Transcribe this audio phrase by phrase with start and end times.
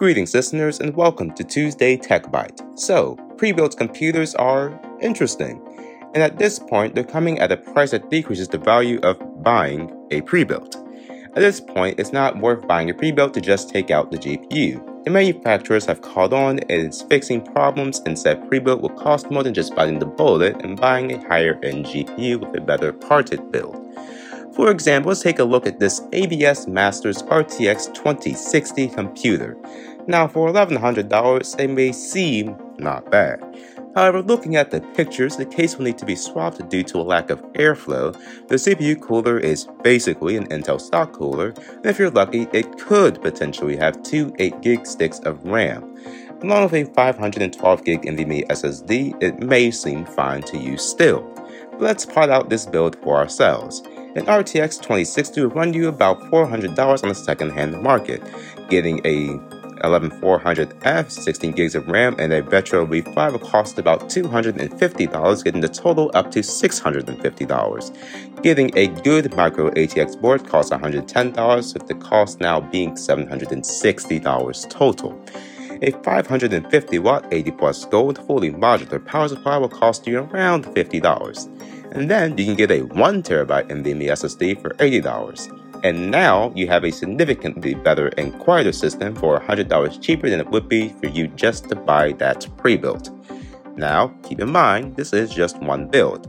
[0.00, 2.62] Greetings, listeners, and welcome to Tuesday Tech Bite.
[2.74, 5.60] So, pre built computers are interesting,
[6.14, 9.94] and at this point, they're coming at a price that decreases the value of buying
[10.10, 10.74] a pre built.
[11.06, 14.16] At this point, it's not worth buying a pre built to just take out the
[14.16, 15.04] GPU.
[15.04, 19.30] The manufacturers have caught on and is fixing problems and said pre built will cost
[19.30, 22.94] more than just biting the bullet and buying a higher end GPU with a better
[22.94, 23.76] parted build.
[24.54, 29.56] For example, let's take a look at this ABS Masters RTX 2060 computer.
[30.06, 33.40] Now, for $1,100, it may seem not bad.
[33.94, 37.02] However, looking at the pictures, the case will need to be swapped due to a
[37.02, 38.16] lack of airflow.
[38.46, 43.20] The CPU cooler is basically an Intel stock cooler, and if you're lucky, it could
[43.20, 45.96] potentially have two 8 gig sticks of RAM.
[46.42, 51.22] Along with a 512 gig NVMe SSD, it may seem fine to use still.
[51.72, 53.82] But let's plot out this build for ourselves.
[54.14, 58.22] An RTX 2060 will run you about $400 on the second-hand market,
[58.68, 59.38] getting a
[59.82, 65.68] 11400F, 16 gigs of RAM, and a Vetroo V5 will cost about $250, getting the
[65.68, 68.42] total up to $650.
[68.42, 75.24] Getting a good micro ATX board costs $110, with the cost now being $760 total.
[75.82, 81.92] A 550 watt 80 plus gold fully modular power supply will cost you around $50.
[81.92, 85.59] And then you can get a 1TB NVMe SSD for $80.
[85.82, 90.50] And now you have a significantly better and quieter system for $100 cheaper than it
[90.50, 93.10] would be for you just to buy that pre built.
[93.76, 96.28] Now, keep in mind, this is just one build.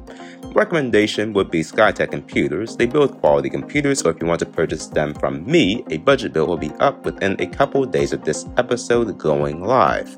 [0.54, 2.76] Recommendation would be Skytech Computers.
[2.76, 6.34] They build quality computers, so if you want to purchase them from me, a budget
[6.34, 10.18] build will be up within a couple of days of this episode going live.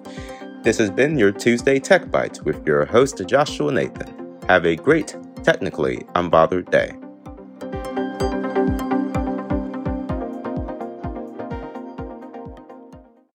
[0.63, 4.39] This has been your Tuesday Tech Bite with your host, Joshua Nathan.
[4.47, 7.02] Have a great, technically unbothered day.